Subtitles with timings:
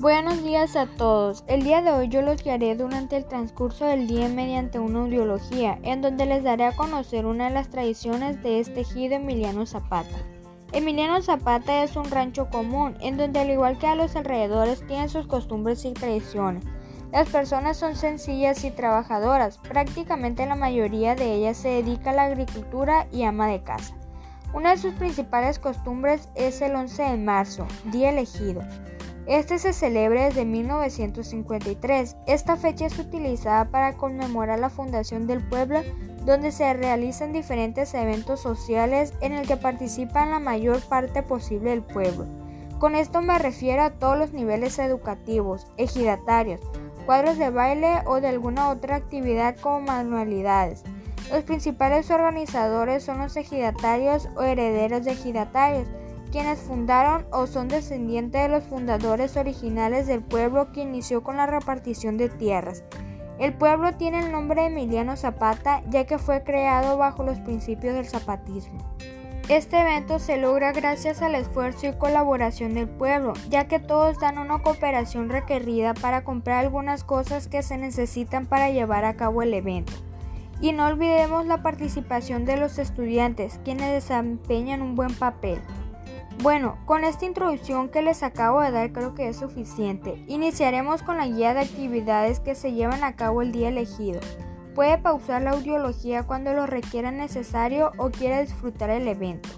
[0.00, 1.42] Buenos días a todos.
[1.48, 5.80] El día de hoy yo los guiaré durante el transcurso del día mediante una audiología,
[5.82, 10.16] en donde les daré a conocer una de las tradiciones de este ejido Emiliano Zapata.
[10.70, 15.08] Emiliano Zapata es un rancho común, en donde al igual que a los alrededores tienen
[15.08, 16.62] sus costumbres y tradiciones.
[17.10, 22.24] Las personas son sencillas y trabajadoras, prácticamente la mayoría de ellas se dedica a la
[22.26, 23.96] agricultura y ama de casa.
[24.54, 28.62] Una de sus principales costumbres es el 11 de marzo, día elegido.
[29.28, 32.16] Este se celebra desde 1953.
[32.26, 35.82] Esta fecha es utilizada para conmemorar la fundación del pueblo,
[36.24, 41.82] donde se realizan diferentes eventos sociales en el que participan la mayor parte posible del
[41.82, 42.24] pueblo.
[42.78, 46.62] Con esto me refiero a todos los niveles educativos, ejidatarios,
[47.04, 50.84] cuadros de baile o de alguna otra actividad como manualidades.
[51.30, 55.86] Los principales organizadores son los ejidatarios o herederos de ejidatarios,
[56.30, 61.46] quienes fundaron o son descendientes de los fundadores originales del pueblo que inició con la
[61.46, 62.84] repartición de tierras.
[63.38, 67.94] El pueblo tiene el nombre de Emiliano Zapata ya que fue creado bajo los principios
[67.94, 68.78] del zapatismo.
[69.48, 74.36] Este evento se logra gracias al esfuerzo y colaboración del pueblo, ya que todos dan
[74.36, 79.54] una cooperación requerida para comprar algunas cosas que se necesitan para llevar a cabo el
[79.54, 79.94] evento.
[80.60, 85.62] Y no olvidemos la participación de los estudiantes, quienes desempeñan un buen papel.
[86.40, 90.22] Bueno, con esta introducción que les acabo de dar creo que es suficiente.
[90.28, 94.20] Iniciaremos con la guía de actividades que se llevan a cabo el día elegido.
[94.76, 99.48] Puede pausar la audiología cuando lo requiera necesario o quiera disfrutar el evento.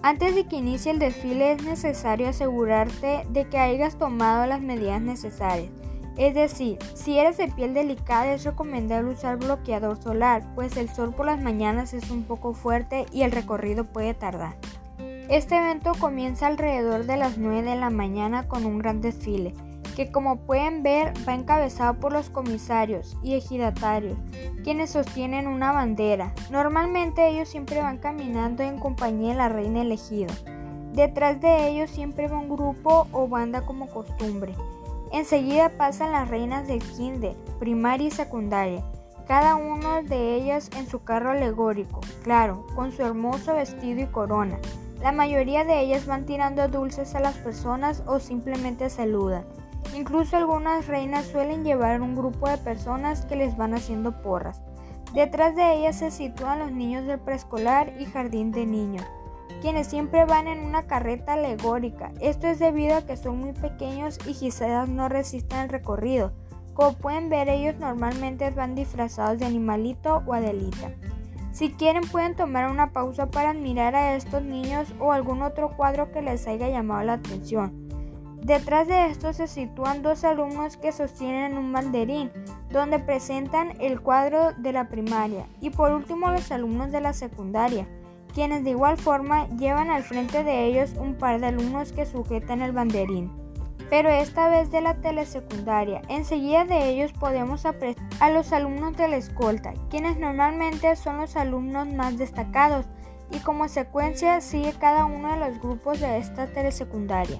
[0.00, 5.02] Antes de que inicie el desfile es necesario asegurarte de que hayas tomado las medidas
[5.02, 5.70] necesarias.
[6.16, 11.14] Es decir, si eres de piel delicada es recomendable usar bloqueador solar, pues el sol
[11.14, 14.56] por las mañanas es un poco fuerte y el recorrido puede tardar.
[15.32, 19.54] Este evento comienza alrededor de las 9 de la mañana con un gran desfile,
[19.96, 24.18] que como pueden ver va encabezado por los comisarios y ejidatarios,
[24.62, 26.34] quienes sostienen una bandera.
[26.50, 30.34] Normalmente ellos siempre van caminando en compañía de la reina elegida.
[30.92, 34.54] Detrás de ellos siempre va un grupo o banda como costumbre.
[35.12, 38.84] Enseguida pasan las reinas del kinder, primaria y secundaria,
[39.26, 44.58] cada una de ellas en su carro alegórico, claro, con su hermoso vestido y corona.
[45.02, 49.44] La mayoría de ellas van tirando dulces a las personas o simplemente saludan.
[49.96, 54.62] Incluso algunas reinas suelen llevar un grupo de personas que les van haciendo porras.
[55.12, 59.04] Detrás de ellas se sitúan los niños del preescolar y jardín de niños,
[59.60, 62.12] quienes siempre van en una carreta alegórica.
[62.20, 66.32] Esto es debido a que son muy pequeños y quizás no resistan el recorrido.
[66.74, 70.92] Como pueden ver, ellos normalmente van disfrazados de animalito o adelita.
[71.52, 76.10] Si quieren pueden tomar una pausa para admirar a estos niños o algún otro cuadro
[76.10, 77.88] que les haya llamado la atención.
[78.42, 82.32] Detrás de esto se sitúan dos alumnos que sostienen un banderín,
[82.70, 87.86] donde presentan el cuadro de la primaria, y por último los alumnos de la secundaria,
[88.34, 92.62] quienes de igual forma llevan al frente de ellos un par de alumnos que sujetan
[92.62, 93.41] el banderín
[93.90, 96.02] pero esta vez de la telesecundaria.
[96.08, 101.36] Enseguida de ellos podemos apreciar a los alumnos de la escolta, quienes normalmente son los
[101.36, 102.86] alumnos más destacados
[103.30, 107.38] y como secuencia sigue cada uno de los grupos de esta telesecundaria.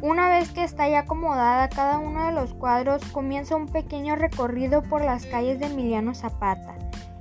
[0.00, 4.82] Una vez que está ya acomodada cada uno de los cuadros, comienza un pequeño recorrido
[4.82, 6.76] por las calles de Emiliano Zapata.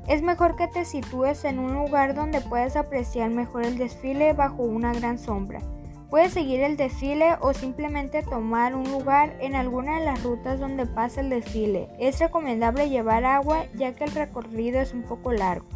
[0.08, 4.62] Es mejor que te sitúes en un lugar donde puedas apreciar mejor el desfile bajo
[4.62, 5.60] una gran sombra.
[6.10, 10.86] Puedes seguir el desfile o simplemente tomar un lugar en alguna de las rutas donde
[10.86, 11.90] pasa el desfile.
[12.00, 15.68] Es recomendable llevar agua ya que el recorrido es un poco largo.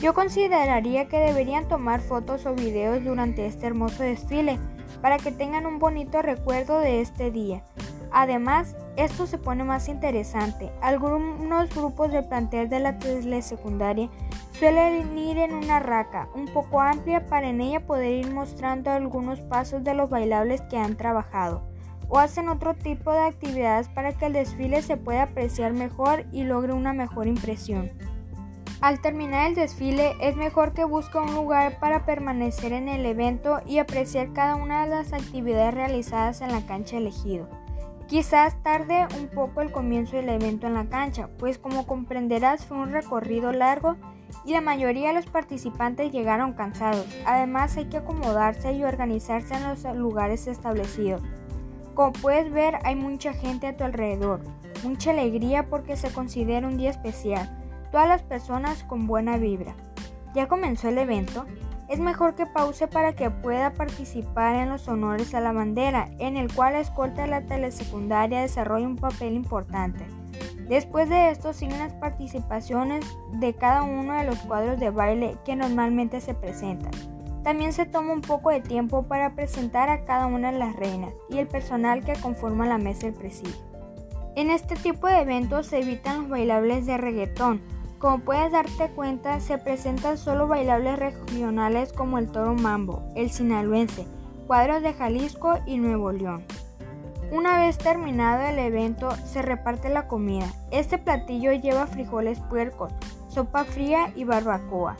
[0.00, 4.58] Yo consideraría que deberían tomar fotos o videos durante este hermoso desfile
[5.02, 7.62] para que tengan un bonito recuerdo de este día.
[8.18, 10.72] Además, esto se pone más interesante.
[10.80, 12.96] Algunos grupos de plantel de la
[13.42, 14.08] secundaria
[14.52, 19.40] suelen ir en una raca un poco amplia para en ella poder ir mostrando algunos
[19.42, 21.68] pasos de los bailables que han trabajado
[22.08, 26.44] o hacen otro tipo de actividades para que el desfile se pueda apreciar mejor y
[26.44, 27.90] logre una mejor impresión.
[28.80, 33.60] Al terminar el desfile es mejor que busque un lugar para permanecer en el evento
[33.66, 37.65] y apreciar cada una de las actividades realizadas en la cancha elegido.
[38.08, 42.78] Quizás tarde un poco el comienzo del evento en la cancha, pues como comprenderás fue
[42.78, 43.96] un recorrido largo
[44.44, 47.04] y la mayoría de los participantes llegaron cansados.
[47.26, 51.20] Además hay que acomodarse y organizarse en los lugares establecidos.
[51.94, 54.40] Como puedes ver hay mucha gente a tu alrededor,
[54.84, 57.58] mucha alegría porque se considera un día especial,
[57.90, 59.74] todas las personas con buena vibra.
[60.32, 61.44] Ya comenzó el evento,
[61.88, 66.36] es mejor que pause para que pueda participar en los honores a la bandera, en
[66.36, 70.04] el cual la escolta de la telesecundaria desarrolla un papel importante.
[70.68, 73.04] Después de esto siguen las participaciones
[73.34, 76.90] de cada uno de los cuadros de baile que normalmente se presentan.
[77.44, 81.14] También se toma un poco de tiempo para presentar a cada una de las reinas
[81.30, 83.54] y el personal que conforma la mesa del presidio.
[84.34, 87.62] En este tipo de eventos se evitan los bailables de reggaetón,
[87.98, 94.06] como puedes darte cuenta, se presentan solo bailables regionales como el toro mambo, el sinaloense,
[94.46, 96.44] cuadros de Jalisco y Nuevo León.
[97.32, 100.46] Una vez terminado el evento, se reparte la comida.
[100.70, 102.92] Este platillo lleva frijoles puercos,
[103.28, 104.96] sopa fría y barbacoa.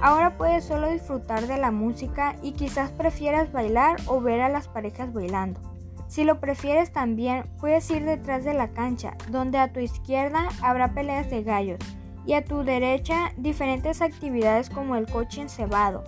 [0.00, 4.66] Ahora puedes solo disfrutar de la música y quizás prefieras bailar o ver a las
[4.66, 5.60] parejas bailando.
[6.08, 10.94] Si lo prefieres también, puedes ir detrás de la cancha, donde a tu izquierda habrá
[10.94, 11.78] peleas de gallos
[12.26, 16.04] y a tu derecha diferentes actividades como el coche encebado,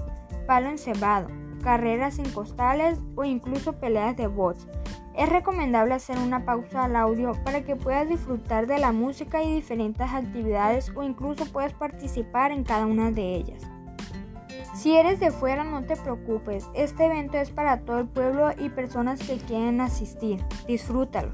[0.47, 1.29] palo encebado,
[1.63, 4.67] carreras en costales o incluso peleas de bots.
[5.15, 9.55] Es recomendable hacer una pausa al audio para que puedas disfrutar de la música y
[9.55, 13.63] diferentes actividades o incluso puedas participar en cada una de ellas.
[14.75, 18.71] Si eres de fuera no te preocupes, este evento es para todo el pueblo y
[18.71, 20.43] personas que quieren asistir.
[20.67, 21.33] Disfrútalo.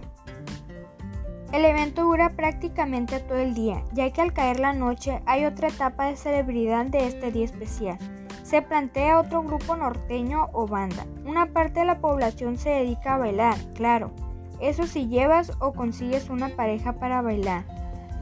[1.53, 5.69] El evento dura prácticamente todo el día, ya que al caer la noche hay otra
[5.69, 7.97] etapa de celebridad de este día especial.
[8.43, 11.06] Se plantea otro grupo norteño o banda.
[11.25, 14.11] Una parte de la población se dedica a bailar, claro.
[14.61, 17.65] Eso si llevas o consigues una pareja para bailar.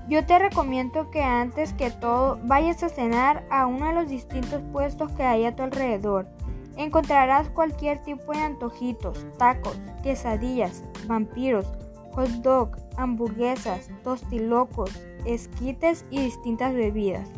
[0.08, 4.62] Yo te recomiendo que antes que todo vayas a cenar a uno de los distintos
[4.72, 6.28] puestos que hay a tu alrededor.
[6.76, 11.66] Encontrarás cualquier tipo de antojitos, tacos, quesadillas, vampiros,
[12.16, 14.90] hot dog, hamburguesas, tostilocos,
[15.26, 17.28] esquites y distintas bebidas.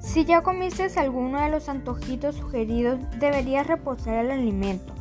[0.00, 4.92] Si ya comiste alguno de los antojitos sugeridos, deberías reposar el alimento.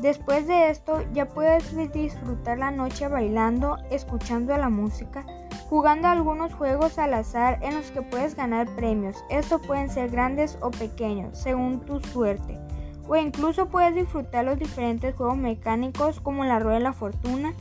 [0.00, 5.26] Después de esto, ya puedes disfrutar la noche bailando, escuchando la música,
[5.68, 9.16] jugando algunos juegos al azar en los que puedes ganar premios.
[9.30, 12.60] Estos pueden ser grandes o pequeños, según tu suerte.
[13.08, 17.54] O incluso puedes disfrutar los diferentes juegos mecánicos como la rueda de la fortuna,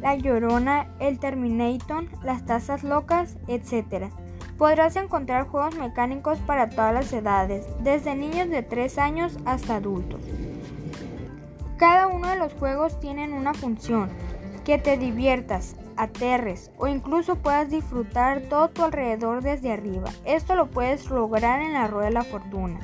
[0.00, 4.10] la Llorona, el Terminator, las Tazas Locas, etc.
[4.56, 10.20] Podrás encontrar juegos mecánicos para todas las edades, desde niños de 3 años hasta adultos.
[11.76, 14.10] Cada uno de los juegos tienen una función,
[14.64, 20.10] que te diviertas, aterres o incluso puedas disfrutar todo tu alrededor desde arriba.
[20.24, 22.80] Esto lo puedes lograr en la Rueda de la Fortuna,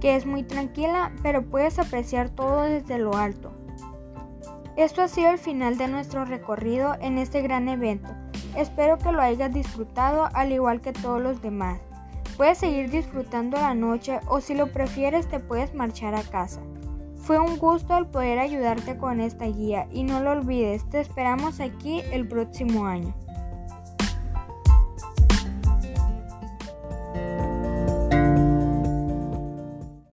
[0.00, 3.52] que es muy tranquila, pero puedes apreciar todo desde lo alto.
[4.76, 8.08] Esto ha sido el final de nuestro recorrido en este gran evento.
[8.56, 11.78] Espero que lo hayas disfrutado al igual que todos los demás.
[12.36, 16.60] Puedes seguir disfrutando la noche o si lo prefieres te puedes marchar a casa.
[17.16, 21.60] Fue un gusto el poder ayudarte con esta guía y no lo olvides, te esperamos
[21.60, 23.14] aquí el próximo año.